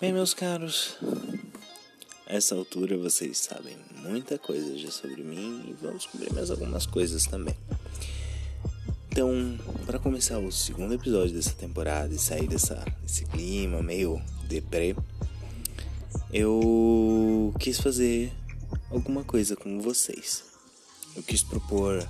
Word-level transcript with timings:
Bem, 0.00 0.14
meus 0.14 0.32
caros, 0.32 0.96
a 2.26 2.32
essa 2.32 2.54
altura 2.54 2.96
vocês 2.96 3.36
sabem 3.36 3.76
muita 3.96 4.38
coisa 4.38 4.78
já 4.78 4.90
sobre 4.90 5.22
mim 5.22 5.62
e 5.68 5.74
vão 5.74 5.94
descobrir 5.94 6.32
mais 6.32 6.50
algumas 6.50 6.86
coisas 6.86 7.26
também. 7.26 7.54
Então, 9.10 9.58
para 9.84 9.98
começar 9.98 10.38
o 10.38 10.50
segundo 10.50 10.94
episódio 10.94 11.34
dessa 11.34 11.52
temporada 11.52 12.14
e 12.14 12.18
sair 12.18 12.48
dessa, 12.48 12.82
desse 13.02 13.26
clima 13.26 13.82
meio 13.82 14.18
deprê, 14.48 14.96
eu 16.32 17.54
quis 17.60 17.78
fazer 17.78 18.32
alguma 18.90 19.22
coisa 19.22 19.54
com 19.54 19.82
vocês. 19.82 20.44
Eu 21.14 21.22
quis 21.22 21.42
propor 21.42 22.08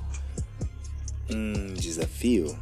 um 1.28 1.74
desafio. 1.74 2.56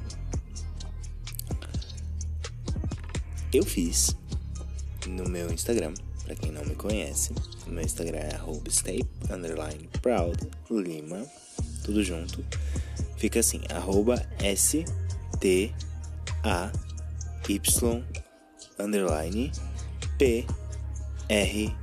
Eu 3.52 3.66
fiz 3.66 4.16
no 5.08 5.28
meu 5.28 5.50
Instagram, 5.50 5.94
para 6.24 6.34
quem 6.34 6.52
não 6.52 6.64
me 6.64 6.74
conhece. 6.74 7.32
O 7.66 7.70
meu 7.70 7.84
Instagram 7.84 8.18
é 8.18 8.38
stay 8.70 9.02
underline 9.30 9.88
proud 10.02 10.38
lima, 10.70 11.26
tudo 11.82 12.02
junto. 12.04 12.44
Fica 13.16 13.40
assim, 13.40 13.60
arroba 13.70 14.24
S 14.38 14.84
T 15.40 15.72
A 16.44 16.70
Y 17.48 18.04
underline 18.78 19.50
P 20.18 20.46
R 21.28 21.76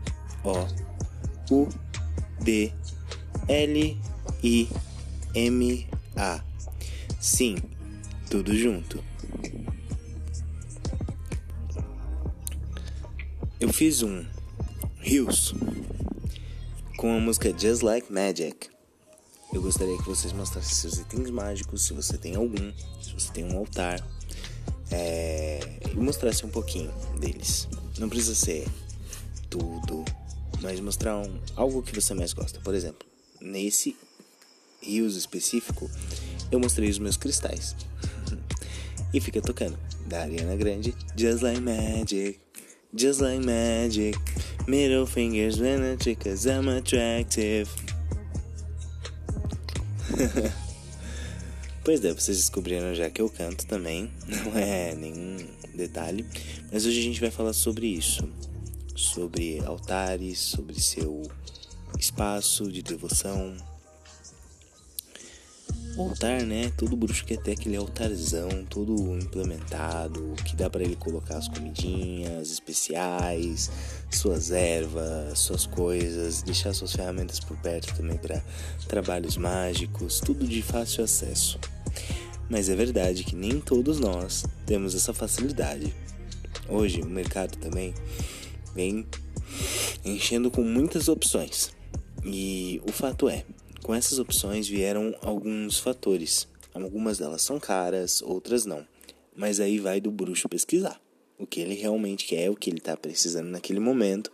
O 0.44 0.68
U 1.52 1.70
D 2.42 2.72
L 3.48 4.00
I 4.44 4.70
M 5.34 5.88
A. 6.16 6.44
Sim, 7.20 7.58
tudo 8.30 8.56
junto. 8.56 9.04
Eu 13.66 13.74
fiz 13.74 14.04
um 14.04 14.24
Rios 15.00 15.56
com 16.98 17.18
a 17.18 17.20
música 17.20 17.52
Just 17.58 17.82
Like 17.82 18.14
Magic. 18.14 18.70
Eu 19.52 19.60
gostaria 19.60 19.98
que 19.98 20.06
vocês 20.06 20.32
mostrassem 20.34 20.72
seus 20.72 21.00
itens 21.00 21.32
mágicos, 21.32 21.84
se 21.84 21.92
você 21.92 22.16
tem 22.16 22.36
algum, 22.36 22.72
se 23.02 23.12
você 23.12 23.32
tem 23.34 23.44
um 23.44 23.58
altar, 23.58 24.08
é, 24.92 25.80
e 25.92 25.96
mostrasse 25.96 26.46
um 26.46 26.50
pouquinho 26.50 26.94
deles. 27.20 27.68
Não 27.98 28.08
precisa 28.08 28.36
ser 28.36 28.68
tudo, 29.50 30.06
mas 30.62 30.80
mostrar 30.80 31.18
um, 31.18 31.40
algo 31.56 31.82
que 31.82 32.00
você 32.00 32.14
mais 32.14 32.34
gosta. 32.34 32.60
Por 32.60 32.76
exemplo, 32.76 33.08
nesse 33.42 33.98
rios 34.80 35.16
específico, 35.16 35.90
eu 36.52 36.60
mostrei 36.60 36.88
os 36.88 37.00
meus 37.00 37.18
cristais. 37.18 37.76
e 39.12 39.20
fica 39.20 39.42
tocando 39.42 39.76
da 40.06 40.22
Ariana 40.22 40.56
Grande, 40.56 40.94
Just 41.18 41.42
Like 41.42 41.62
Magic. 41.62 42.45
Just 42.96 43.20
like 43.20 43.44
magic, 43.44 44.16
middle 44.68 45.06
fingers 45.06 45.60
when 45.60 45.84
I 45.84 45.98
trick 45.98 46.22
cause 46.22 46.46
I'm 46.46 46.70
attractive. 46.70 47.70
pois 51.84 52.06
é, 52.06 52.14
vocês 52.14 52.38
descobriram 52.38 52.96
já 52.96 53.10
que 53.10 53.22
eu 53.22 53.30
canto 53.30 53.66
também, 53.66 54.10
não 54.26 54.58
é 54.58 54.96
nenhum 54.96 55.46
detalhe, 55.76 56.26
mas 56.72 56.86
hoje 56.86 57.00
a 57.00 57.04
gente 57.04 57.20
vai 57.20 57.30
falar 57.30 57.52
sobre 57.52 57.86
isso, 57.88 58.30
sobre 58.96 59.60
altares, 59.66 60.40
sobre 60.40 60.80
seu 60.80 61.24
espaço 62.00 62.72
de 62.72 62.82
devoção, 62.82 63.58
o 65.96 66.02
altar, 66.02 66.42
né? 66.42 66.72
Todo 66.78 66.96
bruxo 66.96 67.24
quer 67.26 67.38
ter 67.38 67.54
aquele 67.54 67.78
altarzão 67.78 68.50
todo 68.70 68.94
implementado, 69.18 70.36
que 70.44 70.56
dá 70.56 70.70
para 70.70 70.84
ele 70.84 70.96
colocar 70.96 71.38
as 71.38 71.48
comidinhas 71.48 72.52
especiais, 72.52 73.72
suas 74.12 74.52
ervas, 74.52 75.40
suas 75.40 75.66
coisas, 75.66 76.42
deixar 76.42 76.74
suas 76.74 76.94
ferramentas 76.94 77.40
por 77.40 77.58
perto 77.58 77.96
também 77.96 78.18
para 78.18 78.44
trabalhos 78.88 79.38
mágicos, 79.38 80.20
tudo 80.20 80.46
de 80.46 80.62
fácil 80.62 81.04
acesso. 81.04 81.60
Mas 82.50 82.70
é 82.70 82.76
verdade 82.76 83.24
que 83.24 83.36
nem 83.36 83.60
todos 83.60 84.00
nós 84.00 84.46
temos 84.66 84.94
essa 84.96 85.14
facilidade. 85.14 85.94
Hoje 86.68 87.02
o 87.02 87.06
mercado 87.06 87.58
também 87.58 87.94
vem 88.76 89.06
enchendo 90.04 90.52
com 90.52 90.62
muitas 90.62 91.08
opções. 91.08 91.74
E 92.24 92.82
o 92.88 92.92
fato 92.92 93.30
é, 93.30 93.46
com 93.86 93.94
essas 93.94 94.18
opções 94.18 94.68
vieram 94.68 95.14
alguns 95.22 95.78
fatores. 95.78 96.48
Algumas 96.74 97.20
delas 97.20 97.44
são 97.44 97.60
caras, 97.60 98.20
outras 98.24 98.66
não. 98.66 98.84
Mas 99.36 99.60
aí 99.60 99.78
vai 99.78 100.02
do 100.02 100.10
bruxo 100.10 100.50
pesquisar 100.50 101.00
o 101.38 101.46
que 101.46 101.60
ele 101.60 101.76
realmente 101.76 102.26
quer, 102.26 102.50
o 102.50 102.56
que 102.56 102.72
ele 102.72 102.80
está 102.80 102.98
precisando 102.98 103.46
naquele 103.46 103.80
momento 103.80 104.32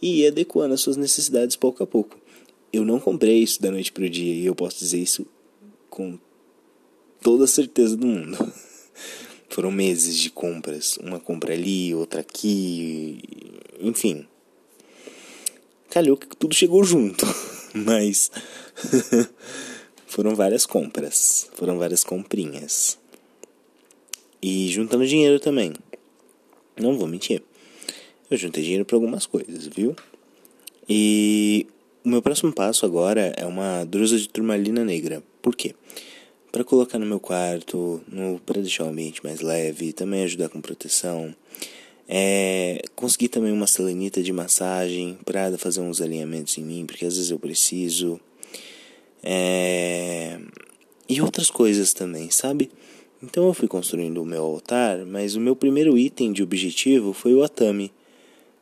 e 0.00 0.22
ir 0.22 0.28
adequando 0.28 0.72
as 0.72 0.80
suas 0.80 0.96
necessidades 0.96 1.54
pouco 1.54 1.82
a 1.82 1.86
pouco. 1.86 2.18
Eu 2.72 2.82
não 2.82 2.98
comprei 2.98 3.42
isso 3.42 3.60
da 3.60 3.70
noite 3.70 3.92
para 3.92 4.04
o 4.04 4.08
dia 4.08 4.32
e 4.32 4.46
eu 4.46 4.54
posso 4.54 4.78
dizer 4.78 5.00
isso 5.00 5.26
com 5.90 6.18
toda 7.20 7.44
a 7.44 7.48
certeza 7.48 7.98
do 7.98 8.06
mundo. 8.06 8.38
Foram 9.50 9.70
meses 9.70 10.16
de 10.16 10.30
compras, 10.30 10.96
uma 10.96 11.20
compra 11.20 11.52
ali, 11.52 11.94
outra 11.94 12.22
aqui, 12.22 13.18
enfim. 13.78 14.26
Calhou 15.90 16.16
que 16.16 16.34
tudo 16.38 16.54
chegou 16.54 16.82
junto, 16.82 17.26
mas 17.74 18.30
foram 20.06 20.34
várias 20.34 20.66
compras, 20.66 21.48
foram 21.54 21.78
várias 21.78 22.04
comprinhas. 22.04 22.98
E 24.42 24.68
juntando 24.68 25.06
dinheiro 25.06 25.40
também. 25.40 25.72
Não 26.76 26.98
vou 26.98 27.06
mentir. 27.06 27.42
Eu 28.30 28.36
juntei 28.36 28.62
dinheiro 28.62 28.84
para 28.84 28.96
algumas 28.96 29.26
coisas, 29.26 29.66
viu? 29.66 29.94
E 30.88 31.66
o 32.04 32.08
meu 32.08 32.20
próximo 32.20 32.52
passo 32.52 32.84
agora 32.84 33.32
é 33.36 33.46
uma 33.46 33.84
drusa 33.84 34.18
de 34.18 34.28
turmalina 34.28 34.84
negra. 34.84 35.22
Por 35.40 35.56
quê? 35.56 35.74
Para 36.52 36.62
colocar 36.62 36.98
no 36.98 37.06
meu 37.06 37.18
quarto, 37.18 38.02
no 38.06 38.38
para 38.40 38.60
deixar 38.60 38.84
o 38.84 38.88
ambiente 38.88 39.24
mais 39.24 39.40
leve, 39.40 39.92
também 39.92 40.22
ajudar 40.24 40.48
com 40.48 40.60
proteção. 40.60 41.34
É, 42.06 42.82
consegui 42.94 43.28
também 43.28 43.52
uma 43.52 43.66
selenita 43.66 44.22
de 44.22 44.32
massagem 44.32 45.18
para 45.24 45.56
fazer 45.56 45.80
uns 45.80 46.00
alinhamentos 46.00 46.58
em 46.58 46.62
mim, 46.62 46.84
porque 46.86 47.06
às 47.06 47.16
vezes 47.16 47.30
eu 47.30 47.38
preciso. 47.38 48.20
É... 49.24 50.38
E 51.08 51.22
outras 51.22 51.48
coisas 51.48 51.94
também, 51.94 52.30
sabe? 52.30 52.70
Então 53.22 53.46
eu 53.46 53.54
fui 53.54 53.66
construindo 53.66 54.22
o 54.22 54.26
meu 54.26 54.42
altar, 54.44 55.04
mas 55.06 55.34
o 55.34 55.40
meu 55.40 55.56
primeiro 55.56 55.96
item 55.96 56.30
de 56.30 56.42
objetivo 56.42 57.14
foi 57.14 57.34
o 57.34 57.42
atame. 57.42 57.90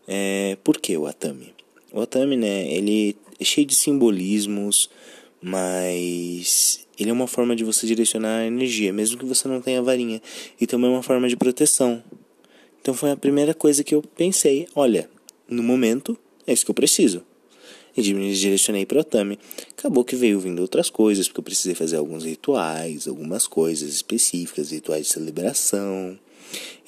É... 0.07 0.57
Por 0.63 0.81
que 0.81 0.97
o 0.97 1.07
atame? 1.07 1.53
O 1.93 2.01
atame, 2.01 2.37
né, 2.37 2.73
ele 2.73 3.17
é 3.39 3.45
cheio 3.45 3.67
de 3.67 3.75
simbolismos, 3.75 4.89
mas 5.43 6.87
ele 6.99 7.11
é 7.11 7.13
uma 7.13 7.27
forma 7.27 7.57
de 7.57 7.65
você 7.65 7.87
direcionar 7.87 8.39
a 8.39 8.47
energia, 8.47 8.93
mesmo 8.93 9.19
que 9.19 9.27
você 9.27 9.49
não 9.49 9.61
tenha 9.61 9.83
varinha. 9.83 10.23
E 10.61 10.67
também 10.67 10.89
é 10.89 10.93
uma 10.93 11.03
forma 11.03 11.29
de 11.29 11.37
proteção. 11.37 12.03
Então 12.81 12.95
foi 12.95 13.11
a 13.11 13.17
primeira 13.17 13.53
coisa 13.53 13.83
que 13.85 13.95
eu 13.95 14.03
pensei, 14.17 14.69
olha, 14.75 15.11
no 15.49 15.63
momento 15.63 16.17
é 16.47 16.53
isso 16.53 16.65
que 16.65 16.71
eu 16.71 16.75
preciso 16.75 17.23
e 17.97 18.03
direcionei 18.03 18.87
para 18.87 18.99
o 18.99 19.01
Otami. 19.01 19.39
Acabou 19.77 20.05
que 20.05 20.17
veio 20.17 20.41
vindo 20.41 20.61
outras 20.61 20.89
coisas, 20.89 21.29
porque 21.29 21.41
eu 21.41 21.45
precisei 21.45 21.75
fazer 21.75 21.97
alguns 21.97 22.25
rituais, 22.25 23.07
algumas 23.07 23.47
coisas 23.47 23.93
específicas, 23.93 24.71
rituais 24.71 25.07
de 25.07 25.13
celebração, 25.13 26.19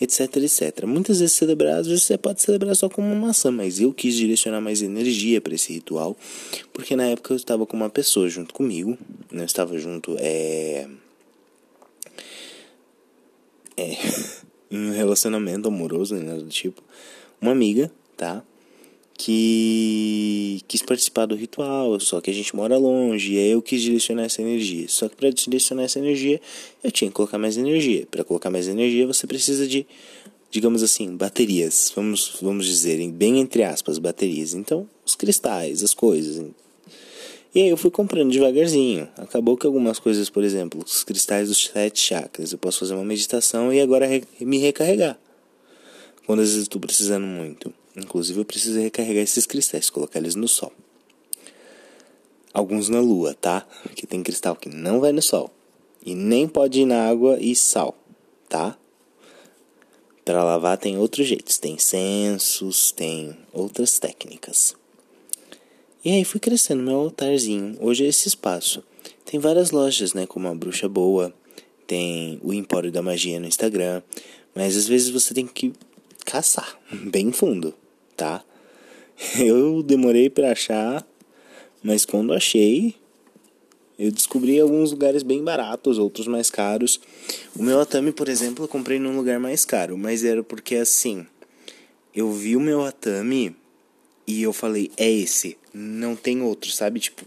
etc, 0.00 0.36
etc. 0.36 0.84
Muitas 0.86 1.20
vezes 1.20 1.38
vezes 1.38 2.02
você 2.02 2.18
pode 2.18 2.40
celebrar 2.42 2.74
só 2.74 2.88
com 2.88 3.02
uma 3.02 3.14
maçã, 3.14 3.50
mas 3.50 3.80
eu 3.80 3.92
quis 3.92 4.14
direcionar 4.14 4.60
mais 4.60 4.82
energia 4.82 5.40
para 5.40 5.54
esse 5.54 5.72
ritual, 5.72 6.16
porque 6.72 6.96
na 6.96 7.06
época 7.06 7.32
eu 7.32 7.36
estava 7.36 7.66
com 7.66 7.76
uma 7.76 7.90
pessoa 7.90 8.28
junto 8.28 8.54
comigo, 8.54 8.96
não 9.30 9.40
né? 9.40 9.44
estava 9.44 9.78
junto, 9.78 10.16
é... 10.18 10.88
É... 13.76 13.96
um 14.70 14.90
relacionamento 14.90 15.68
amoroso, 15.68 16.16
nada 16.16 16.42
do 16.42 16.50
tipo, 16.50 16.82
uma 17.40 17.52
amiga, 17.52 17.90
tá? 18.16 18.42
Que 19.16 20.60
quis 20.66 20.82
participar 20.82 21.26
do 21.26 21.36
ritual, 21.36 21.98
só 22.00 22.20
que 22.20 22.30
a 22.30 22.34
gente 22.34 22.54
mora 22.54 22.76
longe, 22.76 23.34
e 23.34 23.38
aí 23.38 23.50
eu 23.50 23.62
quis 23.62 23.80
direcionar 23.80 24.24
essa 24.24 24.42
energia. 24.42 24.86
Só 24.88 25.08
que 25.08 25.16
para 25.16 25.30
direcionar 25.30 25.84
essa 25.84 25.98
energia, 25.98 26.40
eu 26.82 26.90
tinha 26.90 27.08
que 27.08 27.14
colocar 27.14 27.38
mais 27.38 27.56
energia. 27.56 28.06
Para 28.10 28.24
colocar 28.24 28.50
mais 28.50 28.66
energia, 28.66 29.06
você 29.06 29.26
precisa 29.26 29.66
de, 29.66 29.86
digamos 30.50 30.82
assim, 30.82 31.16
baterias. 31.16 31.92
Vamos, 31.94 32.36
vamos 32.42 32.66
dizer, 32.66 33.08
bem 33.12 33.38
entre 33.38 33.62
aspas, 33.62 33.98
baterias. 33.98 34.52
Então, 34.52 34.88
os 35.06 35.14
cristais, 35.14 35.84
as 35.84 35.94
coisas. 35.94 36.44
E 37.54 37.62
aí 37.62 37.68
eu 37.68 37.76
fui 37.76 37.90
comprando 37.90 38.32
devagarzinho. 38.32 39.08
Acabou 39.16 39.56
que 39.56 39.64
algumas 39.64 40.00
coisas, 40.00 40.28
por 40.28 40.42
exemplo, 40.42 40.82
os 40.84 41.04
cristais 41.04 41.48
dos 41.48 41.66
sete 41.66 42.00
chakras, 42.00 42.50
eu 42.50 42.58
posso 42.58 42.80
fazer 42.80 42.94
uma 42.94 43.04
meditação 43.04 43.72
e 43.72 43.80
agora 43.80 44.08
me 44.40 44.58
recarregar. 44.58 45.16
Quando 46.26 46.40
às 46.40 46.48
vezes 46.48 46.62
estou 46.64 46.80
precisando 46.80 47.26
muito. 47.26 47.72
Inclusive 47.96 48.40
eu 48.40 48.44
preciso 48.44 48.80
recarregar 48.80 49.22
esses 49.22 49.46
cristais, 49.46 49.90
colocar 49.90 50.18
eles 50.18 50.34
no 50.34 50.48
sol. 50.48 50.72
Alguns 52.52 52.88
na 52.88 53.00
lua, 53.00 53.34
tá? 53.34 53.66
Que 53.94 54.06
tem 54.06 54.22
cristal 54.22 54.56
que 54.56 54.68
não 54.68 55.00
vai 55.00 55.12
no 55.12 55.22
sol. 55.22 55.50
E 56.04 56.14
nem 56.14 56.46
pode 56.46 56.80
ir 56.80 56.86
na 56.86 57.08
água 57.08 57.38
e 57.40 57.54
sal, 57.54 57.96
tá? 58.48 58.76
Para 60.24 60.42
lavar 60.42 60.78
tem 60.78 60.98
outros 60.98 61.26
jeitos, 61.26 61.58
tem 61.58 61.78
censos, 61.78 62.92
tem 62.92 63.36
outras 63.52 63.98
técnicas. 63.98 64.74
E 66.04 66.10
aí 66.10 66.24
fui 66.24 66.40
crescendo 66.40 66.82
meu 66.82 66.96
altarzinho. 66.96 67.76
Hoje 67.80 68.04
é 68.04 68.08
esse 68.08 68.28
espaço. 68.28 68.82
Tem 69.24 69.40
várias 69.40 69.70
lojas, 69.70 70.12
né, 70.14 70.26
como 70.26 70.48
a 70.48 70.54
Bruxa 70.54 70.88
Boa, 70.88 71.34
tem 71.86 72.38
o 72.42 72.52
Empório 72.52 72.92
da 72.92 73.02
Magia 73.02 73.40
no 73.40 73.46
Instagram, 73.46 74.02
mas 74.54 74.76
às 74.76 74.86
vezes 74.86 75.10
você 75.10 75.34
tem 75.34 75.46
que 75.46 75.72
caçar 76.24 76.78
bem 76.92 77.32
fundo, 77.32 77.74
tá? 78.16 78.42
Eu 79.38 79.82
demorei 79.82 80.28
para 80.28 80.52
achar, 80.52 81.06
mas 81.82 82.04
quando 82.04 82.32
achei, 82.32 82.94
eu 83.98 84.10
descobri 84.10 84.58
alguns 84.58 84.90
lugares 84.90 85.22
bem 85.22 85.42
baratos, 85.42 85.98
outros 85.98 86.26
mais 86.26 86.50
caros. 86.50 87.00
O 87.56 87.62
meu 87.62 87.80
atame, 87.80 88.10
por 88.10 88.28
exemplo, 88.28 88.64
eu 88.64 88.68
comprei 88.68 88.98
num 88.98 89.16
lugar 89.16 89.38
mais 89.38 89.64
caro, 89.64 89.96
mas 89.96 90.24
era 90.24 90.42
porque 90.42 90.76
assim, 90.76 91.26
eu 92.14 92.32
vi 92.32 92.56
o 92.56 92.60
meu 92.60 92.84
atame 92.84 93.54
e 94.26 94.42
eu 94.42 94.52
falei, 94.52 94.90
é 94.96 95.10
esse, 95.10 95.56
não 95.72 96.16
tem 96.16 96.42
outro, 96.42 96.70
sabe? 96.70 96.98
Tipo, 96.98 97.24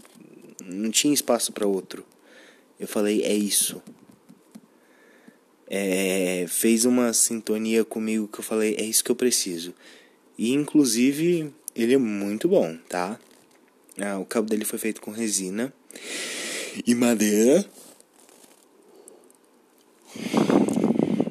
não 0.64 0.90
tinha 0.90 1.14
espaço 1.14 1.52
para 1.52 1.66
outro. 1.66 2.04
Eu 2.78 2.86
falei, 2.86 3.22
é 3.22 3.34
isso. 3.34 3.82
É, 5.70 6.46
fez 6.48 6.84
uma 6.84 7.12
sintonia 7.12 7.84
comigo 7.84 8.28
que 8.28 8.40
eu 8.40 8.44
falei, 8.44 8.74
é 8.78 8.84
isso 8.84 9.04
que 9.04 9.10
eu 9.10 9.16
preciso. 9.16 9.74
E 10.38 10.52
inclusive, 10.52 11.52
ele 11.74 11.94
é 11.94 11.98
muito 11.98 12.48
bom, 12.48 12.78
tá? 12.88 13.18
Ah, 14.00 14.18
o 14.18 14.24
cabo 14.24 14.48
dele 14.48 14.64
foi 14.64 14.78
feito 14.78 15.00
com 15.00 15.10
resina 15.10 15.74
e 16.86 16.94
madeira. 16.94 17.68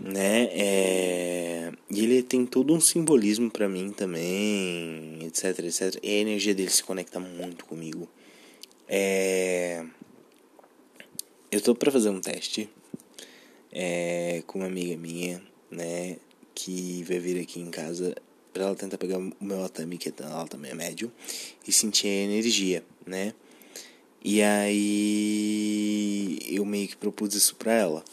Né? 0.04 0.50
É... 0.52 1.72
E 1.90 2.04
ele 2.04 2.22
tem 2.22 2.46
todo 2.46 2.74
um 2.74 2.82
simbolismo 2.82 3.50
para 3.50 3.70
mim 3.70 3.92
também, 3.92 5.20
etc, 5.26 5.60
etc. 5.60 6.00
E 6.04 6.10
a 6.10 6.20
energia 6.20 6.54
dele 6.54 6.70
se 6.70 6.84
conecta 6.84 7.18
muito 7.20 7.64
comigo. 7.64 8.10
É... 8.90 9.86
Eu 11.50 11.62
tô 11.62 11.74
pra 11.74 11.90
fazer 11.90 12.10
um 12.10 12.20
teste 12.20 12.70
é, 13.72 14.44
com 14.46 14.60
uma 14.60 14.68
amiga 14.68 14.98
minha, 14.98 15.42
né? 15.72 16.18
Que 16.54 17.04
vai 17.04 17.20
vir 17.20 17.40
aqui 17.40 17.62
em 17.62 17.72
casa 17.72 18.14
pra 18.58 18.66
ela 18.66 18.76
tentar 18.76 18.98
pegar 18.98 19.20
o 19.20 19.32
meu 19.40 19.64
atame, 19.64 20.00
que 20.00 20.12
ela 20.20 20.48
também 20.48 20.72
é 20.72 20.74
médio, 20.74 21.12
e 21.68 21.72
sentir 21.72 22.08
a 22.08 22.24
energia, 22.24 22.84
né? 23.06 23.36
E 24.24 24.42
aí 24.42 26.40
eu 26.50 26.66
meio 26.66 26.88
que 26.88 26.98
propus 26.98 27.36
isso 27.36 27.56
pra 27.56 27.72
ela. 27.72 28.04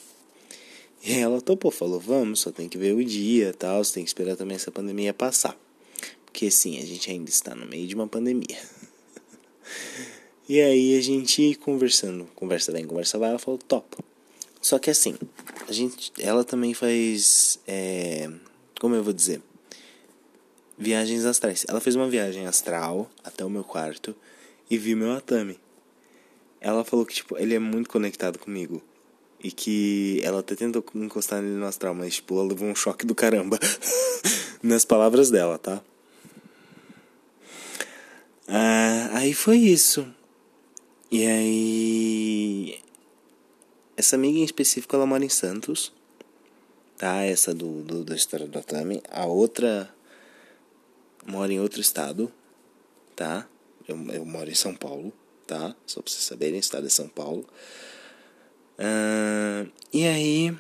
E 1.03 1.15
ela 1.15 1.41
topou, 1.41 1.71
falou, 1.71 1.99
vamos, 1.99 2.41
só 2.41 2.53
tem 2.53 2.69
que 2.69 2.77
ver 2.77 2.95
o 2.95 3.03
dia 3.03 3.55
tal, 3.55 3.83
você 3.83 3.95
tem 3.95 4.05
que 4.05 4.11
esperar 4.11 4.37
também 4.37 4.55
essa 4.55 4.71
pandemia 4.71 5.15
passar. 5.15 5.59
Porque 6.27 6.51
sim, 6.51 6.79
a 6.79 6.85
gente 6.85 7.11
ainda 7.11 7.31
está 7.31 7.55
no 7.55 7.65
meio 7.67 7.87
de 7.87 7.95
uma 7.95 8.07
pandemia. 8.07 8.59
e 10.47 10.61
aí 10.61 10.99
a 10.99 11.01
gente 11.01 11.55
conversando, 11.55 12.27
conversa 12.35 12.71
bem, 12.71 12.87
conversa 12.87 13.19
vai, 13.19 13.31
ela 13.31 13.39
falou, 13.39 13.59
top. 13.59 13.97
Só 14.61 14.79
que 14.79 14.91
assim, 14.91 15.15
a 15.67 15.73
gente, 15.73 16.13
ela 16.19 16.45
também 16.45 16.75
faz, 16.75 17.59
é, 17.67 18.31
como 18.79 18.95
eu 18.95 19.03
vou 19.03 19.13
dizer, 19.13 19.41
viagens 20.79 21.25
astrais. 21.25 21.65
Ela 21.69 21.81
fez 21.81 21.97
uma 21.97 22.09
viagem 22.09 22.47
astral 22.47 23.11
até 23.23 23.45
o 23.45 23.51
meu 23.51 23.65
quarto 23.65 24.15
e 24.71 24.79
viu 24.79 24.97
meu 24.97 25.13
atame 25.13 25.59
ela 26.65 26.83
falou 26.83 27.05
que, 27.05 27.13
tipo, 27.13 27.37
ele 27.37 27.55
é 27.55 27.59
muito 27.59 27.91
conectado 27.91 28.39
comigo. 28.39 28.83
E 29.39 29.53
que 29.53 30.23
ela 30.25 30.41
até 30.41 30.57
tentou 30.57 30.83
encostar 30.95 31.43
nele 31.43 31.57
no 31.57 31.67
astral, 31.67 31.95
mas, 31.95 32.15
tipo, 32.15 32.35
ela 32.35 32.49
levou 32.49 32.67
um 32.67 32.75
choque 32.75 33.05
do 33.05 33.15
caramba. 33.15 33.59
Nas 34.63 34.83
palavras 34.83 35.31
dela, 35.31 35.59
tá? 35.59 35.83
Ah, 38.49 39.11
aí 39.13 39.35
foi 39.35 39.59
isso. 39.59 40.07
E 41.11 41.27
aí. 41.27 42.81
Essa 43.95 44.17
amiga 44.17 44.39
em 44.39 44.45
específico, 44.45 44.97
ela 44.97 45.05
mora 45.05 45.23
em 45.23 45.29
Santos. 45.29 45.93
Tá? 46.97 47.23
Essa 47.25 47.53
do, 47.53 47.83
do 47.83 48.03
da 48.03 48.17
história 48.17 48.47
do 48.47 48.59
Atami. 48.59 49.03
A 49.11 49.27
outra 49.27 49.94
mora 51.27 51.53
em 51.53 51.61
outro 51.61 51.81
estado. 51.81 52.33
Tá? 53.17 53.49
Eu, 53.87 53.97
eu 54.13 54.25
moro 54.25 54.51
em 54.51 54.55
São 54.55 54.75
Paulo 54.75 55.13
tá? 55.47 55.75
Só 55.87 56.01
pra 56.01 56.11
vocês 56.11 56.25
saberem, 56.25 56.59
estado 56.59 56.87
de 56.87 56.93
São 56.93 57.09
Paulo. 57.09 57.45
Uh, 58.79 59.71
e 59.93 60.05
aí 60.05 60.57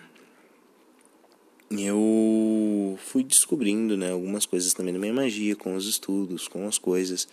eu 1.70 2.98
fui 2.98 3.24
descobrindo 3.24 3.96
né, 3.96 4.12
algumas 4.12 4.46
coisas 4.46 4.72
também 4.72 4.92
da 4.92 5.00
minha 5.00 5.12
magia, 5.12 5.56
com 5.56 5.74
os 5.74 5.88
estudos, 5.88 6.46
com 6.46 6.66
as 6.66 6.78
coisas. 6.78 7.26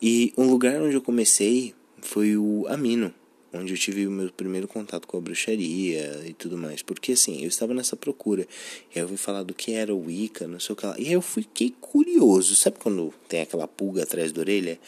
E 0.00 0.32
um 0.36 0.48
lugar 0.48 0.80
onde 0.80 0.94
eu 0.94 1.02
comecei 1.02 1.74
foi 2.00 2.36
o 2.36 2.66
Amino, 2.68 3.12
onde 3.52 3.72
eu 3.72 3.78
tive 3.78 4.06
o 4.06 4.10
meu 4.10 4.30
primeiro 4.30 4.68
contato 4.68 5.06
com 5.06 5.16
a 5.16 5.20
bruxaria 5.20 6.22
e 6.26 6.32
tudo 6.32 6.56
mais. 6.56 6.82
Porque 6.82 7.12
assim, 7.12 7.42
eu 7.42 7.48
estava 7.48 7.74
nessa 7.74 7.96
procura. 7.96 8.46
E 8.94 8.98
aí 8.98 9.04
eu 9.04 9.08
fui 9.08 9.16
falar 9.16 9.42
do 9.42 9.54
que 9.54 9.72
era 9.72 9.94
o 9.94 10.06
Wicca, 10.06 10.46
não 10.46 10.60
sei 10.60 10.72
o 10.72 10.76
que 10.76 10.86
lá. 10.86 10.94
E 10.98 11.06
aí 11.06 11.12
eu 11.12 11.22
fiquei 11.22 11.74
curioso. 11.80 12.54
Sabe 12.56 12.78
quando 12.78 13.12
tem 13.28 13.42
aquela 13.42 13.66
pulga 13.66 14.02
atrás 14.02 14.32
da 14.32 14.40
orelha? 14.40 14.78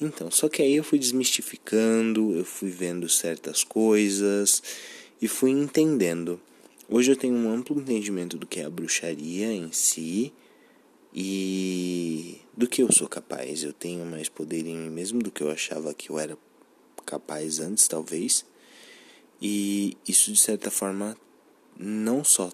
Então, 0.00 0.30
só 0.30 0.48
que 0.48 0.62
aí 0.62 0.76
eu 0.76 0.84
fui 0.84 0.98
desmistificando, 0.98 2.34
eu 2.34 2.44
fui 2.44 2.70
vendo 2.70 3.08
certas 3.08 3.62
coisas 3.62 4.62
e 5.20 5.28
fui 5.28 5.50
entendendo. 5.50 6.40
Hoje 6.88 7.12
eu 7.12 7.16
tenho 7.16 7.34
um 7.34 7.52
amplo 7.52 7.78
entendimento 7.78 8.38
do 8.38 8.46
que 8.46 8.60
é 8.60 8.64
a 8.64 8.70
bruxaria 8.70 9.52
em 9.52 9.70
si 9.70 10.32
e 11.14 12.38
do 12.56 12.66
que 12.66 12.82
eu 12.82 12.90
sou 12.90 13.06
capaz. 13.06 13.62
Eu 13.62 13.72
tenho 13.72 14.04
mais 14.06 14.28
poder 14.28 14.66
em 14.66 14.74
mim 14.74 14.90
mesmo 14.90 15.22
do 15.22 15.30
que 15.30 15.42
eu 15.42 15.50
achava 15.50 15.92
que 15.92 16.10
eu 16.10 16.18
era 16.18 16.36
capaz 17.04 17.58
antes, 17.60 17.88
talvez. 17.88 18.44
E 19.40 19.96
isso 20.06 20.32
de 20.32 20.38
certa 20.38 20.70
forma 20.70 21.16
não 21.78 22.22
só 22.22 22.52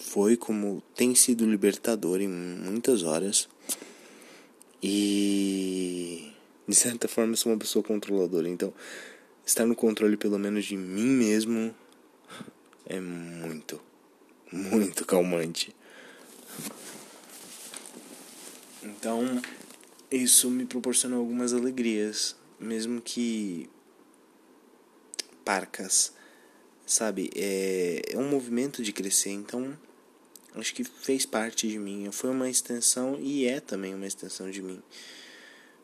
foi 0.00 0.36
como 0.36 0.82
tem 0.94 1.14
sido 1.14 1.44
libertador 1.44 2.20
em 2.20 2.28
muitas 2.28 3.02
horas. 3.02 3.48
E 4.82 6.32
de 6.70 6.76
certa 6.76 7.08
forma, 7.08 7.32
eu 7.32 7.36
sou 7.36 7.50
uma 7.50 7.58
pessoa 7.58 7.82
controladora. 7.82 8.48
Então, 8.48 8.72
estar 9.44 9.66
no 9.66 9.74
controle, 9.74 10.16
pelo 10.16 10.38
menos 10.38 10.64
de 10.64 10.76
mim 10.76 11.04
mesmo, 11.04 11.74
é 12.86 13.00
muito, 13.00 13.80
muito 14.52 15.04
calmante. 15.04 15.74
Então, 18.84 19.42
isso 20.10 20.48
me 20.48 20.64
proporcionou 20.64 21.18
algumas 21.18 21.52
alegrias, 21.52 22.36
mesmo 22.60 23.00
que 23.00 23.68
parcas, 25.50 26.12
sabe? 26.86 27.28
É, 27.34 28.12
é 28.12 28.16
um 28.16 28.28
movimento 28.28 28.84
de 28.84 28.92
crescer, 28.92 29.30
então 29.30 29.76
acho 30.54 30.72
que 30.72 30.84
fez 30.84 31.26
parte 31.26 31.66
de 31.66 31.76
mim. 31.76 32.08
Foi 32.12 32.30
uma 32.30 32.48
extensão 32.48 33.18
e 33.20 33.48
é 33.48 33.58
também 33.58 33.92
uma 33.92 34.06
extensão 34.06 34.48
de 34.48 34.62
mim. 34.62 34.80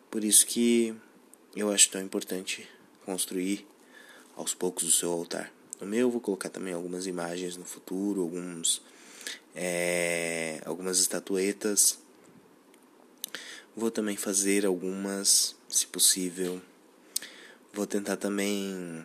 Por 0.09 0.23
isso 0.23 0.47
que 0.47 0.95
eu 1.57 1.69
acho 1.73 1.91
tão 1.91 2.01
importante 2.01 2.69
construir 3.05 3.67
aos 4.37 4.55
poucos 4.55 4.85
o 4.85 4.93
seu 4.93 5.11
altar. 5.11 5.53
No 5.81 5.87
meu 5.89 6.03
eu 6.03 6.11
vou 6.13 6.21
colocar 6.21 6.49
também 6.49 6.73
algumas 6.73 7.09
imagens 7.09 7.57
no 7.57 7.65
futuro, 7.65 8.23
alguns 8.23 8.81
é, 9.53 10.63
algumas 10.65 11.01
estatuetas. 11.01 11.99
Vou 13.75 13.91
também 13.91 14.17
fazer 14.17 14.65
algumas, 14.65 15.57
se 15.69 15.89
possível. 15.89 16.63
Vou 17.73 17.85
tentar 17.85 18.17
também 18.17 19.05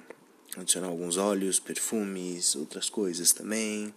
adicionar 0.58 0.88
alguns 0.88 1.18
óleos, 1.18 1.60
perfumes, 1.60 2.56
outras 2.56 2.90
coisas 2.90 3.32
também. 3.32 3.94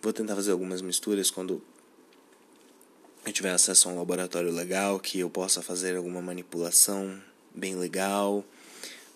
Vou 0.00 0.12
tentar 0.12 0.36
fazer 0.36 0.52
algumas 0.52 0.80
misturas 0.80 1.30
quando 1.30 1.62
eu 3.24 3.32
tiver 3.32 3.50
acesso 3.50 3.88
a 3.88 3.92
um 3.92 3.98
laboratório 3.98 4.52
legal, 4.52 5.00
que 5.00 5.18
eu 5.18 5.28
possa 5.28 5.60
fazer 5.60 5.96
alguma 5.96 6.22
manipulação 6.22 7.20
bem 7.54 7.74
legal 7.74 8.44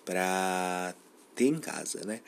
para 0.04 0.94
ter 1.36 1.46
em 1.46 1.60
casa, 1.60 2.04
né? 2.04 2.20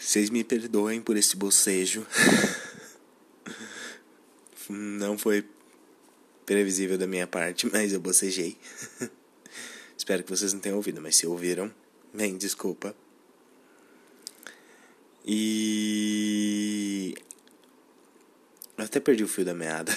Vocês 0.00 0.30
me 0.30 0.42
perdoem 0.42 1.00
por 1.00 1.16
esse 1.16 1.36
bocejo. 1.36 2.04
Não 4.68 5.16
foi 5.16 5.46
previsível 6.44 6.98
da 6.98 7.06
minha 7.06 7.26
parte, 7.26 7.66
mas 7.70 7.92
eu 7.92 8.00
bocejei. 8.00 8.56
Espero 10.02 10.24
que 10.24 10.30
vocês 10.30 10.52
não 10.52 10.58
tenham 10.58 10.78
ouvido, 10.78 11.00
mas 11.00 11.14
se 11.14 11.28
ouviram, 11.28 11.72
bem, 12.12 12.36
desculpa. 12.36 12.92
E 15.24 17.14
eu 18.76 18.84
até 18.84 18.98
perdi 18.98 19.22
o 19.22 19.28
fio 19.28 19.44
da 19.44 19.54
meada. 19.54 19.96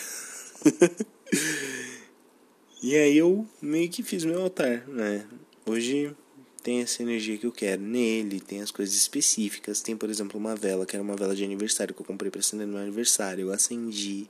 e 2.83 2.95
aí 2.95 3.17
eu 3.17 3.47
meio 3.59 3.89
que 3.89 4.03
fiz 4.03 4.23
meu 4.23 4.43
altar, 4.43 4.87
né? 4.87 5.25
Hoje 5.65 6.15
tem 6.61 6.81
essa 6.81 7.01
energia 7.01 7.39
que 7.39 7.47
eu 7.47 7.51
quero. 7.51 7.81
Nele 7.81 8.39
tem 8.39 8.61
as 8.61 8.69
coisas 8.69 8.93
específicas. 8.93 9.81
Tem, 9.81 9.97
por 9.97 10.11
exemplo, 10.11 10.39
uma 10.39 10.55
vela, 10.55 10.85
que 10.85 10.95
era 10.95 11.01
uma 11.01 11.15
vela 11.15 11.35
de 11.35 11.43
aniversário 11.43 11.95
que 11.95 12.01
eu 12.03 12.05
comprei 12.05 12.29
para 12.29 12.41
acender 12.41 12.67
no 12.67 12.73
meu 12.73 12.81
aniversário. 12.83 13.47
Eu 13.47 13.51
acendi. 13.51 14.29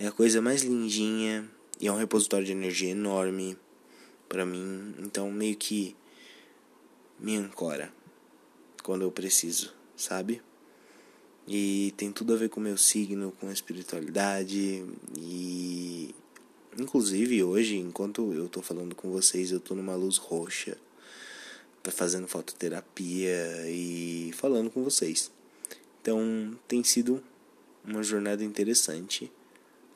É 0.00 0.06
a 0.06 0.12
coisa 0.12 0.40
mais 0.40 0.62
lindinha. 0.62 1.46
E 1.78 1.86
é 1.86 1.92
um 1.92 1.98
repositório 1.98 2.46
de 2.46 2.52
energia 2.52 2.88
enorme 2.88 3.54
para 4.28 4.44
mim. 4.44 4.94
Então, 4.98 5.30
meio 5.30 5.56
que 5.56 5.96
me 7.18 7.36
ancora 7.36 7.92
quando 8.82 9.02
eu 9.02 9.10
preciso, 9.10 9.72
sabe? 9.96 10.42
E 11.46 11.94
tem 11.96 12.12
tudo 12.12 12.34
a 12.34 12.36
ver 12.36 12.48
com 12.48 12.60
o 12.60 12.62
meu 12.62 12.76
signo, 12.76 13.32
com 13.40 13.48
a 13.48 13.52
espiritualidade 13.52 14.84
e 15.16 16.14
inclusive 16.78 17.42
hoje, 17.42 17.76
enquanto 17.76 18.32
eu 18.32 18.48
tô 18.48 18.62
falando 18.62 18.94
com 18.94 19.10
vocês, 19.10 19.50
eu 19.50 19.58
tô 19.58 19.74
numa 19.74 19.96
luz 19.96 20.16
roxa, 20.16 20.76
tá 21.82 21.90
fazendo 21.90 22.28
fototerapia 22.28 23.68
e 23.68 24.30
falando 24.34 24.70
com 24.70 24.84
vocês. 24.84 25.30
Então, 26.00 26.56
tem 26.68 26.84
sido 26.84 27.22
uma 27.84 28.02
jornada 28.02 28.44
interessante 28.44 29.32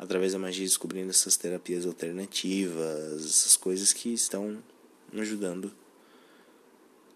através 0.02 0.32
da 0.32 0.38
magia 0.38 0.66
descobrindo 0.66 1.10
essas 1.10 1.36
terapias 1.36 1.86
alternativas, 1.86 3.24
essas 3.24 3.56
coisas 3.56 3.92
que 3.92 4.12
estão 4.12 4.62
ajudando 5.14 5.72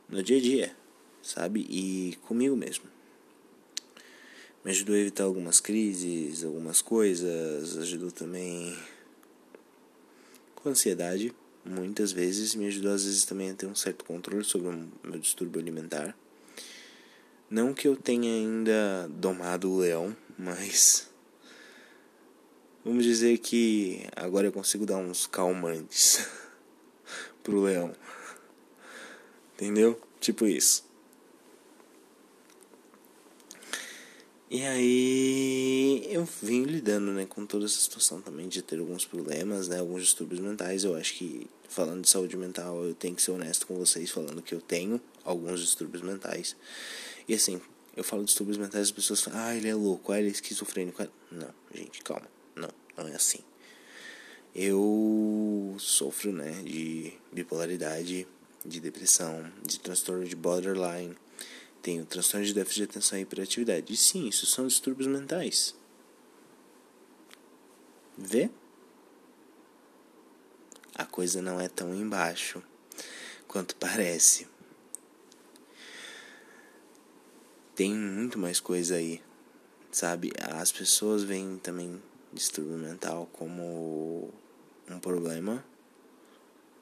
no 0.09 0.23
dia 0.23 0.39
a 0.39 0.41
dia, 0.41 0.77
sabe? 1.21 1.67
E 1.69 2.17
comigo 2.23 2.55
mesmo 2.55 2.85
me 4.65 4.71
ajudou 4.71 4.95
a 4.95 4.99
evitar 4.99 5.25
algumas 5.25 5.61
crises, 5.61 6.45
algumas 6.45 6.83
coisas, 6.83 7.77
ajudou 7.77 8.11
também 8.11 8.77
com 10.57 10.69
ansiedade, 10.69 11.33
muitas 11.65 12.11
vezes, 12.11 12.55
me 12.55 12.67
ajudou 12.67 12.93
às 12.93 13.05
vezes 13.05 13.25
também 13.25 13.51
a 13.51 13.55
ter 13.55 13.67
um 13.67 13.77
certo 13.77 14.05
controle 14.05 14.43
sobre 14.43 14.69
o 14.69 14.89
meu 15.05 15.21
distúrbio 15.21 15.61
alimentar. 15.61 16.17
Não 17.49 17.73
que 17.73 17.87
eu 17.87 17.95
tenha 17.97 18.29
ainda 18.29 19.09
domado 19.09 19.71
o 19.71 19.79
leão, 19.79 20.17
mas 20.37 21.09
vamos 22.87 23.05
dizer 23.05 23.39
que 23.39 24.07
agora 24.15 24.47
eu 24.47 24.53
consigo 24.53 24.87
dar 24.87 24.99
uns 24.99 25.27
calmantes 25.27 26.25
pro 27.43 27.63
leão. 27.63 27.93
Entendeu? 29.55 30.01
Tipo 30.21 30.47
isso. 30.47 30.85
E 34.49 34.63
aí 34.63 36.07
eu 36.09 36.25
vim 36.41 36.63
lidando 36.63 37.11
né, 37.11 37.27
com 37.27 37.45
toda 37.45 37.65
essa 37.65 37.81
situação 37.81 38.21
também 38.21 38.47
de 38.47 38.63
ter 38.63 38.79
alguns 38.79 39.05
problemas, 39.05 39.67
né, 39.67 39.81
alguns 39.81 40.03
distúrbios 40.03 40.39
mentais. 40.39 40.85
Eu 40.85 40.95
acho 40.95 41.15
que 41.15 41.49
falando 41.69 42.03
de 42.03 42.09
saúde 42.09 42.37
mental 42.37 42.85
eu 42.85 42.95
tenho 42.95 43.17
que 43.17 43.23
ser 43.23 43.33
honesto 43.33 43.67
com 43.67 43.75
vocês 43.75 44.11
falando 44.13 44.41
que 44.41 44.55
eu 44.55 44.61
tenho 44.61 45.01
alguns 45.25 45.61
distúrbios 45.61 46.05
mentais. 46.05 46.55
E 47.27 47.35
assim, 47.35 47.61
eu 47.97 48.05
falo 48.05 48.23
distúrbios 48.23 48.57
mentais 48.57 48.85
as 48.85 48.93
pessoas 48.93 49.21
falam, 49.21 49.41
ah, 49.41 49.57
ele 49.57 49.69
é 49.69 49.75
louco, 49.75 50.13
ah, 50.13 50.21
ele 50.21 50.29
é 50.29 50.31
esquizofrênico. 50.31 51.05
Não, 51.33 51.53
gente, 51.75 52.01
calma. 52.05 52.36
Não, 52.97 53.07
é 53.09 53.15
assim. 53.15 53.41
Eu 54.55 55.77
sofro 55.79 56.33
né, 56.33 56.63
de 56.63 57.13
bipolaridade, 57.31 58.27
de 58.65 58.81
depressão, 58.81 59.53
de 59.63 59.79
transtorno 59.79 60.25
de 60.25 60.35
borderline 60.35 61.15
tenho 61.87 62.05
transtorno 62.05 62.45
de 62.45 62.53
déficit 62.53 62.79
de 62.79 62.85
atenção 62.91 63.17
e 63.17 63.23
hiperatividade. 63.23 63.93
E 63.93 63.97
sim, 63.97 64.27
isso 64.27 64.45
são 64.45 64.67
distúrbios 64.67 65.07
mentais. 65.07 65.73
Vê? 68.19 68.51
A 70.93 71.05
coisa 71.05 71.41
não 71.41 71.61
é 71.61 71.69
tão 71.69 71.95
embaixo 71.95 72.61
quanto 73.47 73.77
parece. 73.79 74.49
Tem 77.77 77.95
muito 77.95 78.37
mais 78.37 78.59
coisa 78.59 78.97
aí, 78.97 79.23
sabe? 79.93 80.33
As 80.41 80.73
pessoas 80.73 81.23
veem 81.23 81.57
também 81.59 82.03
distúrbio 82.37 82.77
mental 82.77 83.29
como 83.33 84.33
um 84.89 84.99
problema, 85.01 85.65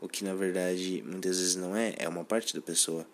o 0.01 0.09
que 0.09 0.25
na 0.25 0.35
verdade 0.35 1.03
muitas 1.07 1.39
vezes 1.39 1.57
não 1.57 1.75
é, 1.75 1.95
é 1.99 2.09
uma 2.09 2.25
parte 2.25 2.55
da 2.55 2.61
pessoa 2.61 3.07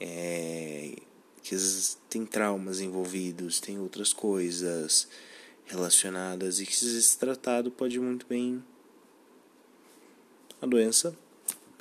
é, 0.00 0.96
que 1.42 1.54
às 1.54 1.60
vezes 1.60 1.98
tem 2.08 2.24
traumas 2.24 2.80
envolvidos, 2.80 3.60
tem 3.60 3.78
outras 3.78 4.12
coisas 4.12 5.08
relacionadas 5.66 6.60
e 6.60 6.66
que 6.66 6.74
se 6.74 7.18
tratado 7.18 7.70
pode 7.70 7.98
muito 8.00 8.26
bem 8.26 8.64
a 10.60 10.66
doença 10.66 11.16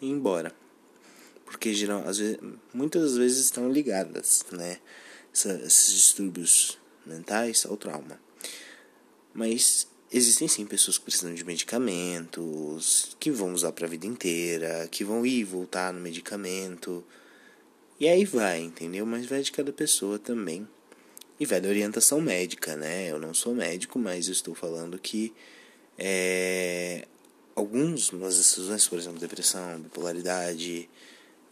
ir 0.02 0.10
embora. 0.10 0.54
Porque 1.46 1.74
geral, 1.74 2.04
às 2.06 2.18
vezes, 2.18 2.40
muitas 2.74 3.16
vezes 3.16 3.46
estão 3.46 3.72
ligadas, 3.72 4.46
né? 4.52 4.80
Esses 5.34 5.94
distúrbios 5.94 6.78
mentais 7.06 7.66
ao 7.66 7.78
trauma. 7.78 8.20
Mas 9.38 9.88
existem 10.12 10.48
sim 10.48 10.66
pessoas 10.66 10.98
que 10.98 11.04
precisam 11.04 11.32
de 11.32 11.46
medicamentos, 11.46 13.16
que 13.20 13.30
vão 13.30 13.54
usar 13.54 13.72
para 13.72 13.86
a 13.86 13.90
vida 13.90 14.08
inteira, 14.08 14.88
que 14.90 15.04
vão 15.04 15.24
ir 15.24 15.42
e 15.42 15.44
voltar 15.44 15.94
no 15.94 16.02
medicamento. 16.02 17.06
E 18.00 18.08
aí 18.08 18.26
vai, 18.26 18.62
entendeu? 18.62 19.06
Mas 19.06 19.28
vai 19.28 19.44
de 19.44 19.52
cada 19.52 19.72
pessoa 19.72 20.18
também. 20.18 20.68
E 21.40 21.46
vai 21.46 21.62
da 21.62 21.70
orientação 21.70 22.20
médica, 22.20 22.76
né? 22.76 23.12
Eu 23.12 23.20
não 23.20 23.32
sou 23.32 23.54
médico, 23.54 24.00
mas 24.00 24.26
eu 24.26 24.32
estou 24.32 24.56
falando 24.56 24.98
que 24.98 25.32
é, 26.00 27.08
algumas 27.56 28.10
decisões, 28.10 28.88
por 28.88 28.98
exemplo, 28.98 29.20
depressão, 29.20 29.80
bipolaridade, 29.80 30.90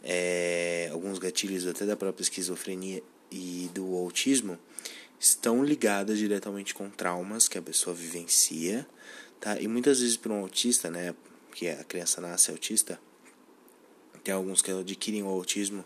é, 0.02 0.88
alguns 0.90 1.20
gatilhos 1.20 1.64
até 1.68 1.86
da 1.86 1.96
própria 1.96 2.24
esquizofrenia 2.24 3.00
e 3.30 3.70
do 3.72 3.94
autismo 3.94 4.58
estão 5.18 5.64
ligadas 5.64 6.18
diretamente 6.18 6.74
com 6.74 6.90
traumas 6.90 7.48
que 7.48 7.58
a 7.58 7.62
pessoa 7.62 7.94
vivencia, 7.94 8.86
tá? 9.40 9.60
E 9.60 9.66
muitas 9.66 10.00
vezes 10.00 10.16
para 10.16 10.32
um 10.32 10.40
autista, 10.40 10.90
né, 10.90 11.14
que 11.52 11.68
a 11.68 11.84
criança 11.84 12.20
nasce 12.20 12.50
autista, 12.50 13.00
tem 14.22 14.34
alguns 14.34 14.60
que 14.60 14.70
adquirem 14.70 15.22
o 15.22 15.28
autismo 15.28 15.84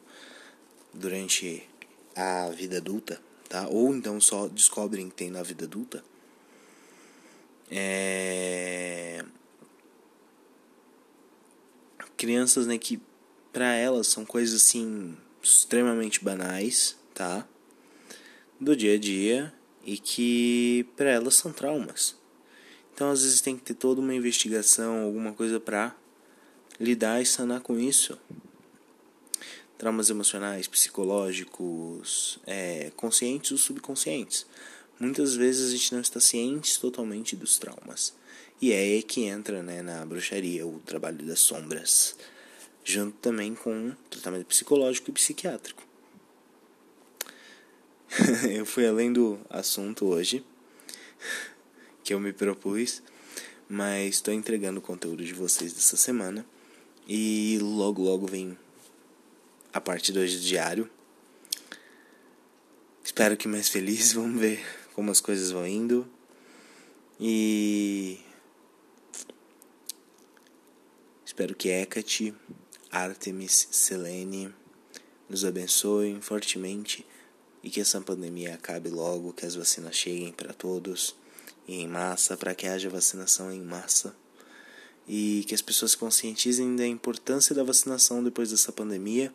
durante 0.93 1.69
a 2.17 2.49
vida 2.51 2.79
adulta, 2.79 3.21
tá? 3.49 3.69
Ou 3.69 3.95
então 3.95 4.21
só 4.21 4.49
descobrem 4.49 5.09
que 5.09 5.15
tem 5.15 5.31
na 5.31 5.43
vida 5.43 5.65
adulta. 5.65 6.03
É... 7.71 9.25
Crianças, 12.17 12.67
né, 12.67 12.77
que 12.79 13.01
para 13.53 13.75
elas 13.75 14.07
são 14.07 14.25
coisas 14.25 14.63
assim 14.63 15.17
extremamente 15.43 16.23
banais, 16.23 16.97
tá? 17.15 17.47
Do 18.61 18.77
dia 18.77 18.95
a 18.95 18.99
dia 18.99 19.53
e 19.85 19.97
que 19.97 20.87
para 20.97 21.11
elas 21.11 21.35
são 21.35 21.53
traumas. 21.53 22.15
Então 22.95 23.11
às 23.11 23.23
vezes 23.23 23.41
tem 23.41 23.57
que 23.57 23.63
ter 23.63 23.75
toda 23.75 24.01
uma 24.01 24.15
investigação, 24.15 25.05
alguma 25.05 25.33
coisa 25.33 25.59
para 25.59 25.97
lidar 26.79 27.23
e 27.23 27.27
sanar 27.27 27.61
com 27.61 27.79
isso 27.79 28.19
traumas 29.81 30.11
emocionais, 30.11 30.69
psicológicos, 30.69 32.39
é, 32.47 32.93
conscientes 32.97 33.51
ou 33.51 33.57
subconscientes. 33.57 34.45
Muitas 34.99 35.35
vezes 35.35 35.71
a 35.71 35.73
gente 35.75 35.95
não 35.95 36.03
está 36.03 36.21
ciente 36.21 36.79
totalmente 36.79 37.35
dos 37.35 37.59
traumas. 37.59 38.13
E 38.61 38.73
é 38.73 38.77
aí 38.77 39.03
que 39.03 39.23
entra 39.23 39.63
né, 39.63 39.81
na 39.81 40.05
bruxaria 40.05 40.67
o 40.67 40.79
trabalho 40.81 41.25
das 41.25 41.41
sombras, 41.41 42.15
junto 42.85 43.17
também 43.23 43.55
com 43.55 43.93
tratamento 44.11 44.45
psicológico 44.45 45.09
e 45.09 45.15
psiquiátrico. 45.15 45.83
eu 48.51 48.67
fui 48.67 48.87
além 48.87 49.13
do 49.13 49.39
assunto 49.49 50.07
hoje 50.07 50.45
que 52.03 52.13
eu 52.13 52.19
me 52.19 52.33
propus, 52.33 53.03
mas 53.69 54.17
estou 54.17 54.35
entregando 54.35 54.81
o 54.81 54.83
conteúdo 54.83 55.25
de 55.25 55.33
vocês 55.33 55.73
dessa 55.73 55.97
semana 55.97 56.45
e 57.07 57.59
logo 57.63 58.03
logo 58.03 58.27
vem 58.27 58.59
a 59.73 59.81
parte 59.81 60.11
2 60.13 60.35
do 60.35 60.41
diário. 60.41 60.91
Espero 63.05 63.37
que 63.37 63.47
mais 63.47 63.69
feliz, 63.69 64.13
vamos 64.15 64.41
ver 64.41 64.61
como 64.93 65.13
as 65.13 65.21
coisas 65.21 65.53
vão 65.53 65.67
indo. 65.67 66.05
E 67.21 68.19
espero 71.25 71.55
que 71.55 71.69
Hecate, 71.69 72.35
Artemis, 72.91 73.69
Selene 73.71 74.53
nos 75.29 75.45
abençoem 75.45 76.21
fortemente 76.21 77.07
e 77.63 77.71
que 77.71 77.81
essa 77.81 78.01
pandemia 78.01 78.55
acabe 78.55 78.89
logo, 78.89 79.33
que 79.33 79.47
as 79.47 79.55
vacinas 79.55 79.97
cheguem 79.97 80.33
para 80.33 80.53
todos 80.53 81.15
e 81.67 81.81
em 81.81 81.89
massa, 81.89 82.37
para 82.37 82.55
que 82.55 82.67
haja 82.67 82.89
vacinação 82.89 83.53
em 83.53 83.61
massa 83.61 84.15
e 85.13 85.45
que 85.49 85.55
as 85.55 85.63
pessoas 85.63 85.95
conscientizem 85.95 86.77
da 86.77 86.87
importância 86.87 87.55
da 87.55 87.65
vacinação 87.65 88.23
depois 88.23 88.51
dessa 88.51 88.71
pandemia 88.71 89.35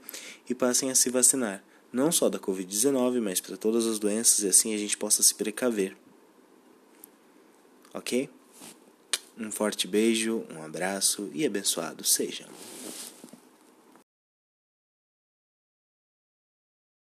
e 0.50 0.55
passem 0.55 0.89
a 0.89 0.96
se 0.96 1.10
vacinar, 1.10 1.63
não 1.91 2.12
só 2.12 2.29
da 2.29 2.39
Covid-19, 2.39 3.20
mas 3.20 3.41
para 3.41 3.58
todas 3.58 3.86
as 3.86 4.00
doenças 4.00 4.39
e 4.39 4.48
assim 4.48 4.74
a 4.74 4.77
gente 4.77 4.98
possa 4.98 5.22
se 5.22 5.36
precaver. 5.36 5.98
Ok? 7.94 8.29
Um 9.38 9.51
forte 9.51 9.86
beijo, 9.86 10.46
um 10.50 10.63
abraço 10.63 11.29
e 11.34 11.46
abençoado 11.46 12.05
seja. 12.05 12.48